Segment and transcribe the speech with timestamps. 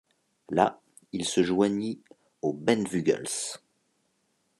[0.49, 0.81] Là,
[1.11, 2.01] il se joignit
[2.41, 3.27] aux Bentvueghels.